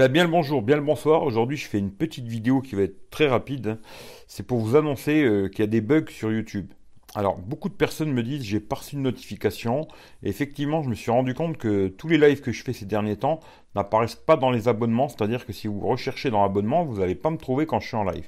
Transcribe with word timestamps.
Ben, 0.00 0.10
bien 0.10 0.24
le 0.24 0.30
bonjour, 0.30 0.62
bien 0.62 0.76
le 0.76 0.82
bonsoir. 0.82 1.24
Aujourd'hui, 1.24 1.58
je 1.58 1.68
fais 1.68 1.78
une 1.78 1.92
petite 1.92 2.26
vidéo 2.26 2.62
qui 2.62 2.74
va 2.74 2.84
être 2.84 3.10
très 3.10 3.28
rapide. 3.28 3.78
C'est 4.26 4.46
pour 4.46 4.58
vous 4.58 4.74
annoncer 4.74 5.22
euh, 5.22 5.50
qu'il 5.50 5.58
y 5.58 5.62
a 5.62 5.66
des 5.66 5.82
bugs 5.82 6.08
sur 6.08 6.32
YouTube. 6.32 6.72
Alors, 7.14 7.36
beaucoup 7.36 7.68
de 7.68 7.74
personnes 7.74 8.10
me 8.10 8.22
disent 8.22 8.42
j'ai 8.42 8.60
pas 8.60 8.76
reçu 8.76 8.96
de 8.96 9.02
notification. 9.02 9.86
Et 10.22 10.30
effectivement, 10.30 10.82
je 10.82 10.88
me 10.88 10.94
suis 10.94 11.10
rendu 11.10 11.34
compte 11.34 11.58
que 11.58 11.88
tous 11.88 12.08
les 12.08 12.16
lives 12.16 12.40
que 12.40 12.50
je 12.50 12.64
fais 12.64 12.72
ces 12.72 12.86
derniers 12.86 13.18
temps 13.18 13.40
n'apparaissent 13.74 14.14
pas 14.14 14.38
dans 14.38 14.50
les 14.50 14.68
abonnements. 14.68 15.10
C'est-à-dire 15.10 15.44
que 15.44 15.52
si 15.52 15.68
vous 15.68 15.80
recherchez 15.80 16.30
dans 16.30 16.40
l'abonnement, 16.40 16.82
vous 16.82 17.00
n'allez 17.00 17.14
pas 17.14 17.28
me 17.28 17.36
trouver 17.36 17.66
quand 17.66 17.80
je 17.80 17.88
suis 17.88 17.96
en 17.98 18.04
live. 18.04 18.26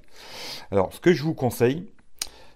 Alors, 0.72 0.92
ce 0.92 1.00
que 1.00 1.14
je 1.14 1.22
vous 1.22 1.32
conseille, 1.32 1.90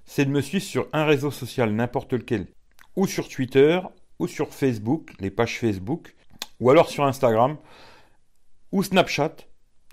c'est 0.04 0.26
de 0.26 0.30
me 0.30 0.42
suivre 0.42 0.62
sur 0.62 0.88
un 0.92 1.06
réseau 1.06 1.30
social, 1.30 1.72
n'importe 1.72 2.12
lequel. 2.12 2.48
Ou 2.96 3.06
sur 3.06 3.30
Twitter, 3.30 3.80
ou 4.18 4.26
sur 4.26 4.52
Facebook, 4.52 5.14
les 5.20 5.30
pages 5.30 5.58
Facebook, 5.58 6.14
ou 6.60 6.68
alors 6.68 6.90
sur 6.90 7.04
Instagram 7.04 7.56
ou 8.72 8.82
Snapchat. 8.82 9.36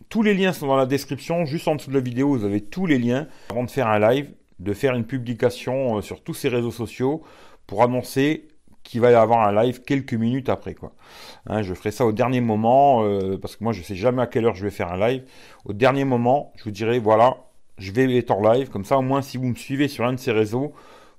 Tous 0.10 0.24
les 0.24 0.34
liens 0.34 0.54
sont 0.54 0.68
dans 0.68 0.76
la 0.76 0.86
description, 0.86 1.46
juste 1.46 1.68
en 1.68 1.76
dessous 1.76 1.90
de 1.90 1.96
la 1.96 2.02
vidéo, 2.02 2.30
vous 2.30 2.46
avez 2.46 2.62
tous 2.62 2.86
les 2.86 2.98
liens 2.98 3.28
avant 3.50 3.64
de 3.64 3.70
faire 3.70 3.88
un 3.88 4.00
live, 4.00 4.32
de 4.60 4.74
faire 4.74 4.96
une 4.96 5.06
publication 5.06 5.98
euh, 5.98 6.02
sur 6.02 6.24
tous 6.24 6.34
ces 6.34 6.50
réseaux 6.50 6.72
sociaux 6.72 7.24
pour 7.68 7.84
annoncer 7.84 8.48
qu'il 8.84 9.02
va 9.02 9.12
y 9.12 9.14
avoir 9.14 9.48
un 9.48 9.64
live 9.64 9.82
quelques 9.82 10.14
minutes 10.14 10.50
après 10.50 10.74
quoi. 10.74 10.94
Hein, 11.48 11.62
je 11.62 11.74
ferai 11.74 11.92
ça 11.92 12.06
au 12.06 12.12
dernier 12.12 12.42
moment 12.42 13.04
euh, 13.06 13.38
parce 13.38 13.56
que 13.56 13.64
moi 13.64 13.74
je 13.74 13.82
sais 13.82 13.96
jamais 13.96 14.22
à 14.22 14.28
quelle 14.28 14.46
heure 14.46 14.56
je 14.56 14.64
vais 14.64 14.72
faire 14.72 14.92
un 14.92 14.98
live. 14.98 15.24
Au 15.66 15.74
dernier 15.74 16.04
moment, 16.04 16.52
je 16.58 16.66
vous 16.66 16.72
dirai 16.72 17.00
voilà, 17.00 17.38
je 17.78 17.92
vais 17.92 18.14
être 18.18 18.32
en 18.32 18.42
live 18.42 18.70
comme 18.70 18.86
ça 18.86 18.98
au 18.98 19.02
moins 19.02 19.22
si 19.22 19.38
vous 19.38 19.48
me 19.48 19.56
suivez 19.56 19.88
sur 19.88 20.06
un 20.06 20.14
de 20.14 20.20
ces 20.20 20.32
réseaux, 20.32 20.74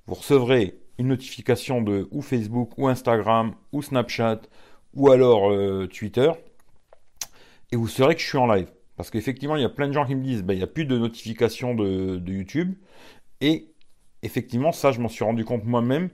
vous 0.07 0.15
recevrez 0.15 0.77
une 0.99 1.09
notification 1.09 1.81
de 1.81 2.07
ou 2.11 2.23
Facebook 2.23 2.73
ou 2.77 2.89
Instagram 2.89 3.55
ou 3.73 3.83
Snapchat 3.83 4.43
ou 4.95 5.11
alors 5.11 5.51
euh, 5.51 5.89
Twitter 5.89 6.31
et 7.75 7.77
vous 7.77 7.89
saurez 7.89 8.15
que 8.15 8.21
je 8.21 8.27
suis 8.27 8.39
en 8.39 8.47
live. 8.47 8.69
Parce 8.97 9.11
qu'effectivement, 9.11 9.57
il 9.57 9.63
y 9.63 9.65
a 9.65 9.69
plein 9.69 9.89
de 9.89 9.93
gens 9.93 10.07
qui 10.07 10.15
me 10.15 10.23
disent, 10.23 10.45
bah, 10.45 10.55
il 10.55 10.59
n'y 10.59 10.63
a 10.63 10.69
plus 10.69 10.85
de 10.85 10.97
notifications 10.97 11.75
de, 11.75 12.23
YouTube. 12.25 12.77
Et 13.41 13.75
effectivement, 14.23 14.71
ça, 14.71 14.93
je 14.93 15.01
m'en 15.01 15.09
suis 15.09 15.25
rendu 15.25 15.45
compte 15.45 15.65
moi-même. 15.65 16.11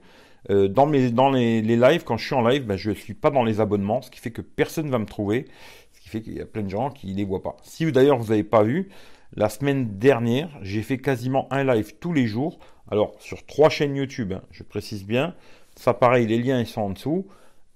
Euh, 0.49 0.67
dans 0.67 0.87
les, 0.87 1.61
lives, 1.61 2.03
quand 2.03 2.17
je 2.17 2.25
suis 2.25 2.33
en 2.33 2.41
live, 2.41 2.65
bah, 2.65 2.77
je 2.77 2.89
ne 2.89 2.95
suis 2.95 3.13
pas 3.13 3.29
dans 3.29 3.43
les 3.43 3.59
abonnements, 3.59 4.01
ce 4.01 4.09
qui 4.09 4.19
fait 4.19 4.31
que 4.31 4.41
personne 4.41 4.87
ne 4.87 4.91
va 4.91 4.97
me 4.97 5.05
trouver. 5.05 5.45
Ce 5.93 6.01
qui 6.01 6.09
fait 6.09 6.21
qu'il 6.23 6.33
y 6.33 6.41
a 6.41 6.47
plein 6.47 6.63
de 6.63 6.69
gens 6.69 6.89
qui 6.89 7.11
ne 7.11 7.17
les 7.17 7.25
voient 7.25 7.43
pas. 7.43 7.57
Si 7.61 7.89
d'ailleurs 7.91 8.17
vous 8.17 8.29
n'avez 8.29 8.43
pas 8.43 8.63
vu, 8.63 8.89
la 9.35 9.49
semaine 9.49 9.99
dernière, 9.99 10.49
j'ai 10.63 10.81
fait 10.81 10.97
quasiment 10.97 11.47
un 11.53 11.63
live 11.63 11.93
tous 11.99 12.11
les 12.11 12.25
jours. 12.25 12.57
Alors, 12.89 13.13
sur 13.19 13.45
trois 13.45 13.69
chaînes 13.69 13.95
YouTube, 13.95 14.33
hein, 14.33 14.41
je 14.49 14.63
précise 14.63 15.05
bien. 15.05 15.35
Ça, 15.75 15.93
pareil, 15.93 16.25
les 16.25 16.39
liens, 16.39 16.59
ils 16.59 16.65
sont 16.65 16.81
en 16.81 16.89
dessous. 16.89 17.27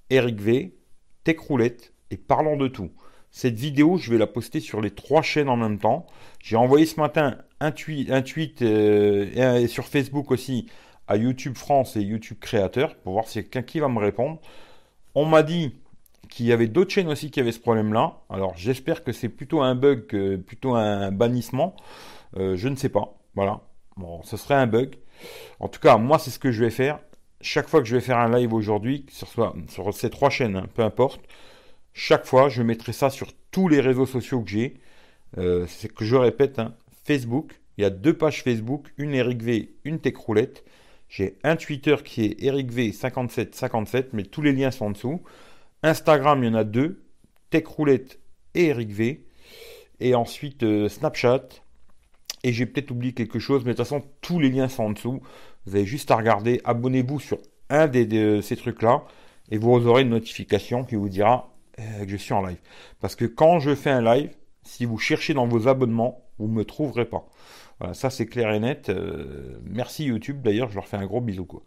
Eric 0.10 0.42
V, 0.42 0.76
Tech 1.24 1.38
Roulette 1.38 1.94
et 2.10 2.18
Parlons 2.18 2.58
de 2.58 2.68
tout. 2.68 2.90
Cette 3.38 3.56
vidéo, 3.56 3.98
je 3.98 4.12
vais 4.12 4.18
la 4.18 4.28
poster 4.28 4.62
sur 4.62 4.80
les 4.80 4.92
trois 4.92 5.22
chaînes 5.22 5.50
en 5.50 5.58
même 5.58 5.78
temps. 5.78 6.06
J'ai 6.42 6.56
envoyé 6.56 6.86
ce 6.86 7.02
matin 7.02 7.40
un 7.60 7.72
tweet, 7.74 8.62
euh, 8.62 9.68
sur 9.68 9.88
Facebook 9.88 10.32
aussi 10.32 10.68
à 11.10 11.18
YouTube 11.18 11.58
France 11.58 11.98
et 11.98 12.02
YouTube 12.02 12.38
Créateur 12.40 12.96
pour 12.96 13.12
voir 13.12 13.28
si 13.28 13.42
quelqu'un 13.42 13.64
qui 13.64 13.82
va 13.82 13.90
me 13.90 14.00
répondre. 14.00 14.40
On 15.16 15.26
m'a 15.26 15.44
dit 15.44 15.76
qu'il 16.30 16.46
y 16.46 16.54
avait 16.54 16.68
d'autres 16.68 16.92
chaînes 16.92 17.10
aussi 17.10 17.30
qui 17.30 17.42
avaient 17.42 17.52
ce 17.52 17.60
problème-là. 17.60 18.22
Alors 18.30 18.54
j'espère 18.56 19.04
que 19.04 19.12
c'est 19.12 19.28
plutôt 19.28 19.62
un 19.62 19.76
bug 19.76 20.38
plutôt 20.38 20.76
un 20.76 21.12
bannissement. 21.12 21.76
Euh, 22.38 22.56
je 22.56 22.70
ne 22.70 22.78
sais 22.78 22.88
pas. 22.88 23.18
Voilà. 23.36 23.60
Bon, 23.98 24.24
ce 24.24 24.38
serait 24.38 24.56
un 24.56 24.68
bug. 24.68 24.96
En 25.60 25.68
tout 25.68 25.82
cas, 25.82 25.98
moi, 25.98 26.20
c'est 26.20 26.32
ce 26.32 26.40
que 26.40 26.54
je 26.54 26.64
vais 26.64 26.72
faire. 26.72 27.00
Chaque 27.42 27.68
fois 27.68 27.82
que 27.82 27.86
je 27.86 27.98
vais 27.98 28.02
faire 28.02 28.18
un 28.18 28.34
live 28.34 28.54
aujourd'hui, 28.54 29.06
sur, 29.10 29.28
sur 29.68 29.94
ces 29.94 30.10
trois 30.10 30.30
chaînes, 30.30 30.56
hein, 30.56 30.68
peu 30.74 30.84
importe, 30.84 31.20
chaque 31.98 32.26
fois, 32.26 32.50
je 32.50 32.62
mettrai 32.62 32.92
ça 32.92 33.10
sur 33.10 33.32
tous 33.52 33.70
les 33.70 33.80
réseaux 33.80 34.06
sociaux 34.06 34.42
que 34.42 34.50
j'ai. 34.50 34.76
Euh, 35.38 35.66
c'est 35.68 35.92
que 35.92 36.04
je 36.04 36.18
répète, 36.18 36.60
hein, 36.60 36.76
Facebook, 37.06 37.62
il 37.78 37.84
y 37.84 37.86
a 37.86 37.90
deux 37.90 38.14
pages 38.14 38.44
Facebook, 38.44 38.92
une 38.98 39.14
Eric 39.14 39.42
V, 39.42 39.78
une 39.86 40.00
Techroulette. 40.00 40.66
J'ai 41.08 41.38
un 41.44 41.56
Twitter 41.56 41.96
qui 42.04 42.26
est 42.26 42.44
Eric 42.44 42.70
V 42.70 42.92
5757, 42.92 44.12
mais 44.12 44.24
tous 44.24 44.42
les 44.42 44.52
liens 44.52 44.72
sont 44.72 44.88
en 44.88 44.92
dessous. 44.92 45.24
Instagram, 45.84 46.44
il 46.44 46.48
y 46.48 46.50
en 46.50 46.56
a 46.56 46.66
deux, 46.66 47.02
Techroulette 47.50 48.20
et 48.56 48.66
Eric 48.66 48.90
V. 48.90 49.26
Et 50.02 50.16
ensuite 50.16 50.64
euh, 50.64 50.90
Snapchat. 50.90 51.48
Et 52.44 52.52
j'ai 52.52 52.66
peut-être 52.66 52.92
oublié 52.92 53.14
quelque 53.14 53.40
chose, 53.40 53.64
mais 53.64 53.72
de 53.72 53.78
toute 53.78 53.86
façon, 53.86 54.04
tous 54.20 54.42
les 54.42 54.50
liens 54.50 54.68
sont 54.68 54.84
en 54.84 54.90
dessous. 54.90 55.22
Vous 55.66 55.76
avez 55.76 55.86
juste 55.86 56.12
à 56.12 56.18
regarder. 56.18 56.60
Abonnez-vous 56.66 57.22
sur 57.22 57.38
un 57.70 57.88
de 57.88 58.42
ces 58.42 58.58
trucs-là. 58.58 59.06
Et 59.50 59.58
vous 59.58 59.88
aurez 59.88 60.02
une 60.02 60.10
notification 60.10 60.84
qui 60.84 60.96
vous 60.96 61.08
dira 61.08 61.55
que 61.78 62.10
je 62.10 62.18
suis 62.18 62.34
en 62.34 62.46
live. 62.46 62.60
Parce 63.02 63.16
que 63.16 63.26
quand 63.26 63.60
je 63.60 63.76
fais 63.76 63.90
un 63.90 64.02
live, 64.02 64.32
si 64.64 64.86
vous 64.86 64.98
cherchez 64.98 65.34
dans 65.34 65.48
vos 65.48 65.68
abonnements, 65.68 66.26
vous 66.40 66.48
ne 66.48 66.54
me 66.54 66.66
trouverez 66.66 67.06
pas. 67.06 67.28
Voilà, 67.80 67.94
ça 67.94 68.10
c'est 68.10 68.26
clair 68.26 68.52
et 68.52 68.60
net. 68.60 68.90
Euh, 68.90 69.60
merci 69.66 70.06
YouTube 70.06 70.42
d'ailleurs, 70.42 70.70
je 70.70 70.76
leur 70.76 70.88
fais 70.88 70.98
un 70.98 71.06
gros 71.06 71.22
bisou. 71.22 71.46
Quoi. 71.46 71.64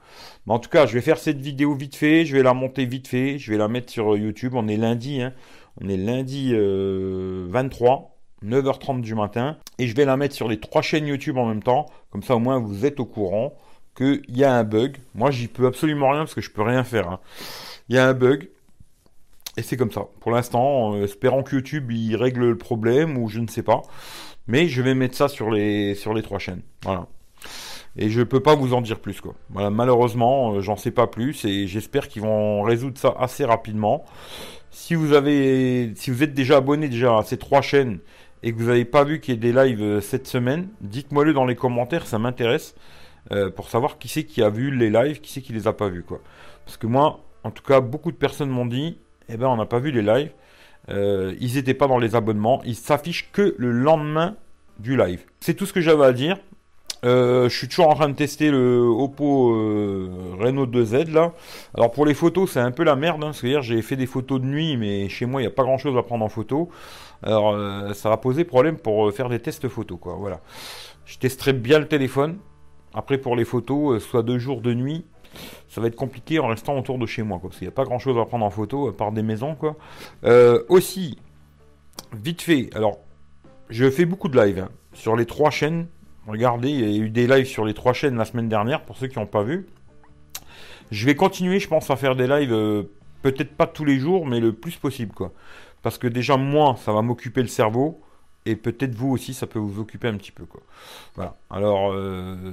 Mais 0.46 0.54
en 0.54 0.58
tout 0.58 0.70
cas, 0.70 0.86
je 0.86 0.94
vais 0.94 1.02
faire 1.02 1.18
cette 1.18 1.38
vidéo 1.38 1.74
vite 1.74 1.96
fait, 1.96 2.24
je 2.24 2.34
vais 2.34 2.42
la 2.42 2.54
monter 2.54 2.86
vite 2.86 3.08
fait, 3.08 3.38
je 3.38 3.52
vais 3.52 3.58
la 3.58 3.68
mettre 3.68 3.92
sur 3.92 4.16
YouTube. 4.16 4.54
On 4.54 4.68
est 4.68 4.76
lundi, 4.76 5.20
hein. 5.20 5.34
on 5.80 5.88
est 5.88 5.98
lundi 5.98 6.52
23, 6.54 8.16
euh, 8.42 8.46
9h30 8.46 9.02
du 9.02 9.14
matin, 9.14 9.58
et 9.78 9.86
je 9.86 9.94
vais 9.94 10.06
la 10.06 10.16
mettre 10.16 10.34
sur 10.34 10.48
les 10.48 10.58
trois 10.58 10.82
chaînes 10.82 11.06
YouTube 11.06 11.36
en 11.36 11.46
même 11.46 11.62
temps. 11.62 11.86
Comme 12.10 12.22
ça 12.22 12.36
au 12.36 12.38
moins 12.38 12.58
vous 12.58 12.86
êtes 12.86 13.00
au 13.00 13.06
courant 13.06 13.54
qu'il 13.94 14.22
y 14.28 14.44
a 14.44 14.54
un 14.54 14.64
bug. 14.64 14.96
Moi 15.14 15.30
j'y 15.30 15.48
peux 15.48 15.66
absolument 15.66 16.10
rien 16.10 16.20
parce 16.20 16.34
que 16.34 16.40
je 16.40 16.50
peux 16.50 16.62
rien 16.62 16.84
faire. 16.84 17.10
Hein. 17.10 17.20
Il 17.90 17.96
y 17.96 17.98
a 17.98 18.06
un 18.06 18.14
bug. 18.14 18.48
Et 19.58 19.62
c'est 19.62 19.76
comme 19.76 19.90
ça. 19.90 20.06
Pour 20.20 20.30
l'instant, 20.30 20.94
euh, 20.94 21.02
espérant 21.02 21.42
que 21.42 21.56
YouTube 21.56 21.90
il 21.90 22.14
règle 22.14 22.46
le 22.46 22.56
problème 22.56 23.18
ou 23.18 23.28
je 23.28 23.40
ne 23.40 23.48
sais 23.48 23.64
pas. 23.64 23.82
Mais 24.46 24.68
je 24.68 24.80
vais 24.82 24.94
mettre 24.94 25.16
ça 25.16 25.26
sur 25.26 25.50
les, 25.50 25.96
sur 25.96 26.14
les 26.14 26.22
trois 26.22 26.38
chaînes. 26.38 26.62
Voilà. 26.84 27.08
Et 27.96 28.08
je 28.08 28.22
peux 28.22 28.38
pas 28.38 28.54
vous 28.54 28.72
en 28.72 28.80
dire 28.82 29.00
plus 29.00 29.20
quoi. 29.20 29.34
Malheureusement, 29.50 30.52
euh, 30.52 30.60
j'en 30.60 30.76
sais 30.76 30.92
pas 30.92 31.08
plus 31.08 31.44
et 31.44 31.66
j'espère 31.66 32.06
qu'ils 32.06 32.22
vont 32.22 32.62
résoudre 32.62 32.98
ça 32.98 33.16
assez 33.18 33.44
rapidement. 33.44 34.04
Si 34.70 34.94
vous 34.94 35.12
avez, 35.12 35.92
si 35.96 36.12
vous 36.12 36.22
êtes 36.22 36.34
déjà 36.34 36.58
abonné 36.58 36.88
déjà 36.88 37.18
à 37.18 37.24
ces 37.24 37.36
trois 37.36 37.60
chaînes 37.60 37.98
et 38.44 38.52
que 38.52 38.58
vous 38.58 38.66
n'avez 38.66 38.84
pas 38.84 39.02
vu 39.02 39.18
qu'il 39.18 39.34
y 39.34 39.36
ait 39.36 39.40
des 39.40 39.52
lives 39.52 39.82
euh, 39.82 40.00
cette 40.00 40.28
semaine, 40.28 40.68
dites-moi 40.82 41.24
le 41.24 41.32
dans 41.32 41.46
les 41.46 41.56
commentaires, 41.56 42.06
ça 42.06 42.20
m'intéresse 42.20 42.76
pour 43.56 43.68
savoir 43.68 43.98
qui 43.98 44.08
c'est 44.08 44.24
qui 44.24 44.42
a 44.42 44.48
vu 44.48 44.74
les 44.74 44.88
lives, 44.88 45.20
qui 45.20 45.30
c'est 45.30 45.42
qui 45.42 45.52
les 45.52 45.66
a 45.66 45.74
pas 45.74 45.88
vus 45.88 46.02
quoi. 46.02 46.18
Parce 46.64 46.78
que 46.78 46.86
moi, 46.86 47.20
en 47.44 47.50
tout 47.50 47.62
cas, 47.62 47.80
beaucoup 47.82 48.10
de 48.10 48.16
personnes 48.16 48.48
m'ont 48.48 48.64
dit, 48.64 48.96
eh 49.28 49.36
ben, 49.36 49.46
on 49.48 49.56
n'a 49.56 49.66
pas 49.66 49.78
vu 49.78 49.90
les 49.90 50.02
lives. 50.02 50.32
Euh, 50.90 51.34
ils 51.40 51.54
n'étaient 51.54 51.74
pas 51.74 51.86
dans 51.86 51.98
les 51.98 52.14
abonnements. 52.14 52.62
Ils 52.64 52.76
s'affichent 52.76 53.30
que 53.32 53.54
le 53.58 53.70
lendemain 53.70 54.36
du 54.78 54.96
live. 54.96 55.24
C'est 55.40 55.54
tout 55.54 55.66
ce 55.66 55.72
que 55.72 55.80
j'avais 55.80 56.04
à 56.04 56.12
dire. 56.12 56.38
Euh, 57.04 57.48
je 57.48 57.56
suis 57.56 57.68
toujours 57.68 57.88
en 57.88 57.94
train 57.94 58.08
de 58.08 58.14
tester 58.14 58.50
le 58.50 58.80
Oppo 58.80 59.54
euh, 59.54 60.34
Reno 60.40 60.66
2Z 60.66 61.12
là. 61.12 61.32
Alors 61.74 61.92
pour 61.92 62.06
les 62.06 62.14
photos, 62.14 62.50
c'est 62.50 62.60
un 62.60 62.72
peu 62.72 62.82
la 62.84 62.96
merde. 62.96 63.22
Hein, 63.22 63.32
C'est-à-dire 63.32 63.62
j'ai 63.62 63.82
fait 63.82 63.96
des 63.96 64.06
photos 64.06 64.40
de 64.40 64.46
nuit, 64.46 64.76
mais 64.76 65.08
chez 65.08 65.26
moi 65.26 65.40
il 65.40 65.44
n'y 65.44 65.48
a 65.48 65.54
pas 65.54 65.62
grand 65.62 65.78
chose 65.78 65.96
à 65.96 66.02
prendre 66.02 66.24
en 66.24 66.28
photo. 66.28 66.70
Alors 67.22 67.56
ça 67.94 68.08
va 68.08 68.16
poser 68.16 68.44
problème 68.44 68.78
pour 68.78 69.12
faire 69.12 69.28
des 69.28 69.38
tests 69.38 69.68
photos 69.68 69.98
quoi. 70.00 70.16
Voilà. 70.18 70.40
Je 71.04 71.18
testerai 71.18 71.52
bien 71.52 71.78
le 71.78 71.86
téléphone. 71.86 72.38
Après 72.94 73.18
pour 73.18 73.36
les 73.36 73.44
photos, 73.44 74.02
soit 74.02 74.22
de 74.24 74.38
jour, 74.38 74.60
de 74.60 74.74
nuit, 74.74 75.04
ça 75.68 75.80
va 75.80 75.86
être 75.88 75.96
compliqué 75.96 76.38
en 76.38 76.48
restant 76.48 76.78
autour 76.78 76.98
de 76.98 77.06
chez 77.06 77.22
moi, 77.22 77.38
quoi, 77.38 77.50
parce 77.50 77.58
qu'il 77.58 77.66
n'y 77.66 77.72
a 77.72 77.74
pas 77.74 77.84
grand 77.84 77.98
chose 77.98 78.18
à 78.18 78.24
prendre 78.24 78.44
en 78.44 78.50
photo 78.50 78.88
à 78.88 78.96
part 78.96 79.12
des 79.12 79.22
maisons, 79.22 79.54
quoi. 79.54 79.76
Euh, 80.24 80.64
aussi, 80.68 81.18
vite 82.12 82.42
fait, 82.42 82.70
alors, 82.74 82.98
je 83.68 83.90
fais 83.90 84.04
beaucoup 84.04 84.28
de 84.28 84.40
lives 84.40 84.60
hein, 84.60 84.70
sur 84.92 85.16
les 85.16 85.26
trois 85.26 85.50
chaînes. 85.50 85.86
Regardez, 86.26 86.70
il 86.70 86.90
y 86.90 87.00
a 87.00 87.04
eu 87.04 87.10
des 87.10 87.26
lives 87.26 87.46
sur 87.46 87.64
les 87.64 87.74
trois 87.74 87.92
chaînes 87.92 88.16
la 88.16 88.24
semaine 88.24 88.48
dernière, 88.48 88.82
pour 88.82 88.96
ceux 88.96 89.06
qui 89.06 89.18
n'ont 89.18 89.26
pas 89.26 89.42
vu. 89.42 89.66
Je 90.90 91.06
vais 91.06 91.14
continuer, 91.14 91.60
je 91.60 91.68
pense, 91.68 91.90
à 91.90 91.96
faire 91.96 92.16
des 92.16 92.26
lives, 92.26 92.52
euh, 92.52 92.84
peut-être 93.22 93.54
pas 93.54 93.66
tous 93.66 93.84
les 93.84 93.98
jours, 93.98 94.26
mais 94.26 94.40
le 94.40 94.52
plus 94.52 94.76
possible, 94.76 95.12
quoi. 95.12 95.32
Parce 95.82 95.98
que 95.98 96.06
déjà, 96.06 96.36
moi, 96.36 96.76
ça 96.84 96.92
va 96.92 97.02
m'occuper 97.02 97.42
le 97.42 97.48
cerveau, 97.48 98.00
et 98.46 98.56
peut-être 98.56 98.94
vous 98.94 99.10
aussi, 99.10 99.34
ça 99.34 99.46
peut 99.46 99.58
vous 99.58 99.80
occuper 99.80 100.08
un 100.08 100.16
petit 100.16 100.32
peu, 100.32 100.44
quoi. 100.44 100.62
Voilà. 101.14 101.36
Alors, 101.50 101.92
euh, 101.92 102.52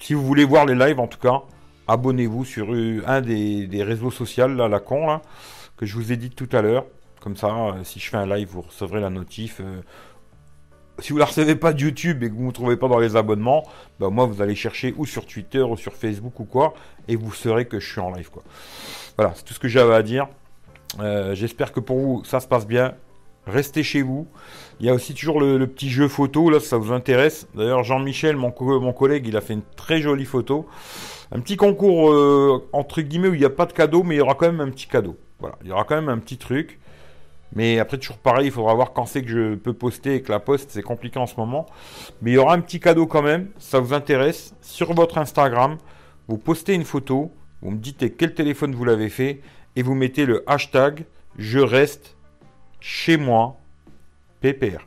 si 0.00 0.14
vous 0.14 0.24
voulez 0.24 0.44
voir 0.44 0.66
les 0.66 0.74
lives, 0.74 0.98
en 0.98 1.06
tout 1.06 1.18
cas, 1.18 1.42
abonnez-vous 1.88 2.44
sur 2.44 2.70
un 3.06 3.20
des, 3.20 3.82
réseaux 3.82 4.10
sociaux, 4.10 4.48
là, 4.48 4.68
la 4.68 4.80
con, 4.80 5.06
là, 5.06 5.22
que 5.76 5.86
je 5.86 5.94
vous 5.94 6.12
ai 6.12 6.16
dit 6.16 6.30
tout 6.30 6.48
à 6.52 6.62
l'heure. 6.62 6.86
Comme 7.20 7.36
ça, 7.36 7.48
euh, 7.48 7.84
si 7.84 8.00
je 8.00 8.10
fais 8.10 8.16
un 8.16 8.26
live, 8.26 8.48
vous 8.48 8.62
recevrez 8.62 9.00
la 9.00 9.10
notif. 9.10 9.60
Euh. 9.60 9.80
si 10.98 11.12
vous 11.12 11.18
la 11.18 11.24
recevez 11.24 11.56
pas 11.56 11.72
de 11.72 11.80
YouTube 11.80 12.22
et 12.22 12.28
que 12.28 12.34
vous 12.34 12.46
ne 12.46 12.52
trouvez 12.52 12.76
pas 12.76 12.88
dans 12.88 12.98
les 12.98 13.16
abonnements, 13.16 13.66
bah 13.98 14.10
moi 14.10 14.26
vous 14.26 14.42
allez 14.42 14.54
chercher 14.54 14.94
ou 14.98 15.06
sur 15.06 15.24
Twitter 15.24 15.62
ou 15.62 15.76
sur 15.76 15.94
Facebook 15.94 16.38
ou 16.40 16.44
quoi, 16.44 16.74
et 17.08 17.16
vous 17.16 17.32
saurez 17.32 17.64
que 17.66 17.80
je 17.80 17.90
suis 17.90 18.00
en 18.00 18.12
live 18.12 18.28
quoi. 18.30 18.42
Voilà, 19.16 19.32
c'est 19.34 19.44
tout 19.44 19.54
ce 19.54 19.58
que 19.58 19.68
j'avais 19.68 19.94
à 19.94 20.02
dire. 20.02 20.28
Euh, 21.00 21.34
j'espère 21.34 21.72
que 21.72 21.80
pour 21.80 21.98
vous 21.98 22.24
ça 22.24 22.40
se 22.40 22.46
passe 22.46 22.66
bien. 22.66 22.94
Restez 23.46 23.82
chez 23.82 24.02
vous. 24.02 24.26
Il 24.80 24.86
y 24.86 24.88
a 24.88 24.94
aussi 24.94 25.14
toujours 25.14 25.40
le, 25.40 25.66
petit 25.66 25.90
jeu 25.90 26.08
photo, 26.08 26.48
là, 26.48 26.60
ça 26.60 26.78
vous 26.78 26.92
intéresse. 26.92 27.46
D'ailleurs, 27.54 27.84
Jean-Michel, 27.84 28.36
mon, 28.36 28.50
collègue, 28.50 29.26
il 29.26 29.36
a 29.36 29.40
fait 29.40 29.52
une 29.52 29.62
très 29.76 30.00
jolie 30.00 30.24
photo. 30.24 30.66
Un 31.32 31.40
petit 31.40 31.56
concours, 31.56 32.10
euh, 32.10 32.68
entre 32.72 33.00
guillemets, 33.00 33.28
où 33.28 33.34
il 33.34 33.40
n'y 33.40 33.46
a 33.46 33.50
pas 33.50 33.66
de 33.66 33.72
cadeau, 33.72 34.02
mais 34.02 34.16
il 34.16 34.18
y 34.18 34.20
aura 34.20 34.34
quand 34.34 34.46
même 34.46 34.60
un 34.60 34.70
petit 34.70 34.86
cadeau. 34.86 35.16
Voilà, 35.40 35.56
il 35.62 35.68
y 35.68 35.72
aura 35.72 35.84
quand 35.84 35.96
même 35.96 36.08
un 36.08 36.18
petit 36.18 36.38
truc. 36.38 36.78
Mais 37.54 37.78
après, 37.78 37.98
toujours 37.98 38.18
pareil, 38.18 38.46
il 38.46 38.52
faudra 38.52 38.74
voir 38.74 38.92
quand 38.92 39.06
c'est 39.06 39.22
que 39.22 39.28
je 39.28 39.54
peux 39.54 39.72
poster 39.72 40.16
et 40.16 40.22
que 40.22 40.32
la 40.32 40.40
poste, 40.40 40.70
c'est 40.70 40.82
compliqué 40.82 41.18
en 41.18 41.26
ce 41.26 41.36
moment. 41.36 41.66
Mais 42.20 42.32
il 42.32 42.34
y 42.34 42.38
aura 42.38 42.54
un 42.54 42.60
petit 42.60 42.80
cadeau 42.80 43.06
quand 43.06 43.22
même, 43.22 43.48
ça 43.58 43.78
vous 43.78 43.92
intéresse. 43.92 44.54
Sur 44.60 44.92
votre 44.92 45.18
Instagram, 45.18 45.78
vous 46.26 46.38
postez 46.38 46.74
une 46.74 46.84
photo, 46.84 47.30
vous 47.62 47.70
me 47.70 47.78
dites 47.78 48.16
quel 48.16 48.34
téléphone 48.34 48.74
vous 48.74 48.84
l'avez 48.84 49.08
fait, 49.08 49.40
et 49.76 49.82
vous 49.82 49.94
mettez 49.94 50.26
le 50.26 50.42
hashtag 50.48 51.04
je 51.38 51.58
reste 51.58 52.16
chez 52.80 53.16
moi 53.16 53.56
pépère. 54.40 54.86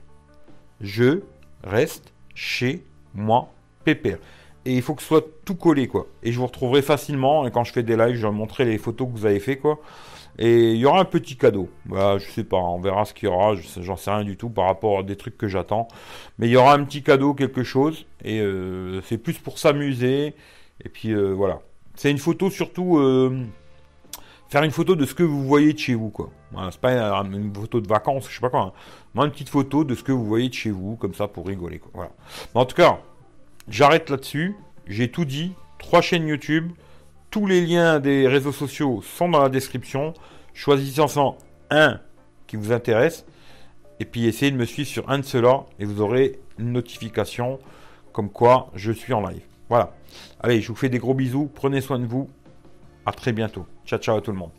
Je 0.81 1.21
reste 1.63 2.13
chez 2.35 2.83
moi 3.13 3.51
pépère. 3.83 4.19
Et 4.67 4.73
il 4.73 4.81
faut 4.81 4.95
que 4.95 5.01
ce 5.01 5.07
soit 5.07 5.25
tout 5.45 5.55
collé, 5.55 5.87
quoi. 5.87 6.07
Et 6.23 6.33
je 6.33 6.37
vous 6.37 6.45
retrouverai 6.45 6.81
facilement. 6.81 7.47
Et 7.47 7.51
quand 7.51 7.63
je 7.63 7.71
fais 7.71 7.83
des 7.83 7.95
lives, 7.95 8.17
je 8.17 8.27
vais 8.27 8.33
montrer 8.33 8.65
les 8.65 8.77
photos 8.77 9.07
que 9.07 9.13
vous 9.13 9.25
avez 9.25 9.39
fait, 9.39 9.55
quoi. 9.55 9.79
Et 10.37 10.73
il 10.73 10.77
y 10.77 10.85
aura 10.85 10.99
un 10.99 11.05
petit 11.05 11.37
cadeau. 11.37 11.69
Bah, 11.85 12.17
je 12.17 12.29
sais 12.29 12.43
pas, 12.43 12.57
on 12.57 12.81
verra 12.81 13.05
ce 13.05 13.13
qu'il 13.13 13.29
y 13.29 13.31
aura. 13.31 13.55
J'en 13.55 13.95
sais 13.95 14.11
rien 14.11 14.25
du 14.25 14.35
tout 14.35 14.49
par 14.49 14.65
rapport 14.65 14.99
à 14.99 15.03
des 15.03 15.15
trucs 15.15 15.37
que 15.37 15.47
j'attends. 15.47 15.87
Mais 16.37 16.47
il 16.47 16.51
y 16.51 16.57
aura 16.57 16.73
un 16.73 16.83
petit 16.83 17.01
cadeau, 17.01 17.33
quelque 17.33 17.63
chose. 17.63 18.05
Et 18.25 18.41
euh, 18.41 19.01
c'est 19.03 19.17
plus 19.17 19.37
pour 19.39 19.57
s'amuser. 19.57 20.35
Et 20.83 20.89
puis 20.89 21.13
euh, 21.13 21.31
voilà. 21.31 21.61
C'est 21.95 22.11
une 22.11 22.17
photo 22.17 22.49
surtout. 22.49 22.97
Euh, 22.97 23.45
faire 24.49 24.63
une 24.63 24.71
photo 24.71 24.97
de 24.97 25.05
ce 25.05 25.13
que 25.13 25.23
vous 25.23 25.45
voyez 25.45 25.71
de 25.71 25.79
chez 25.79 25.95
vous, 25.95 26.09
quoi. 26.09 26.29
Voilà, 26.51 26.71
c'est 26.71 26.81
pas 26.81 26.91
une, 26.91 27.53
photo 27.53 27.79
de 27.79 27.87
vacances, 27.87 28.27
je 28.29 28.35
sais 28.35 28.41
pas 28.41 28.49
quoi. 28.49 28.61
Hein. 28.61 28.73
Moi, 29.13 29.25
une 29.25 29.31
petite 29.31 29.49
photo 29.49 29.85
de 29.85 29.95
ce 29.95 30.03
que 30.03 30.11
vous 30.11 30.25
voyez 30.25 30.49
de 30.49 30.53
chez 30.53 30.71
vous, 30.71 30.97
comme 30.97 31.13
ça, 31.13 31.29
pour 31.29 31.47
rigoler, 31.47 31.79
quoi. 31.79 31.91
Voilà. 31.93 32.11
en 32.53 32.65
tout 32.65 32.75
cas, 32.75 32.99
j'arrête 33.67 34.09
là-dessus. 34.09 34.55
J'ai 34.87 35.09
tout 35.11 35.25
dit. 35.25 35.53
Trois 35.79 36.01
chaînes 36.01 36.27
YouTube. 36.27 36.71
Tous 37.29 37.45
les 37.45 37.65
liens 37.65 37.99
des 37.99 38.27
réseaux 38.27 38.51
sociaux 38.51 39.01
sont 39.01 39.29
dans 39.29 39.41
la 39.41 39.49
description. 39.49 40.13
Choisissez-en 40.53 41.37
un 41.69 41.99
qui 42.47 42.55
vous 42.55 42.71
intéresse. 42.71 43.25
Et 43.99 44.05
puis 44.05 44.25
essayez 44.25 44.51
de 44.51 44.57
me 44.57 44.65
suivre 44.65 44.89
sur 44.89 45.09
un 45.09 45.19
de 45.19 45.25
ceux-là. 45.25 45.65
Et 45.79 45.85
vous 45.85 46.01
aurez 46.01 46.39
une 46.57 46.71
notification 46.71 47.59
comme 48.13 48.29
quoi 48.29 48.71
je 48.73 48.91
suis 48.91 49.13
en 49.13 49.21
live. 49.27 49.43
Voilà. 49.69 49.93
Allez, 50.39 50.61
je 50.61 50.69
vous 50.69 50.75
fais 50.75 50.89
des 50.89 50.99
gros 50.99 51.13
bisous. 51.13 51.51
Prenez 51.53 51.81
soin 51.81 51.99
de 51.99 52.05
vous. 52.05 52.29
À 53.05 53.11
très 53.11 53.33
bientôt. 53.33 53.65
Ciao, 53.85 53.99
ciao 53.99 54.17
à 54.17 54.21
tout 54.21 54.31
le 54.31 54.37
monde. 54.37 54.56